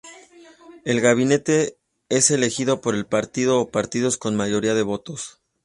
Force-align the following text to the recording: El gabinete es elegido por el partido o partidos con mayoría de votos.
El 0.83 0.99
gabinete 0.99 1.77
es 2.09 2.31
elegido 2.31 2.81
por 2.81 2.95
el 2.95 3.05
partido 3.05 3.59
o 3.59 3.69
partidos 3.69 4.17
con 4.17 4.35
mayoría 4.35 4.73
de 4.73 4.81
votos. 4.81 5.43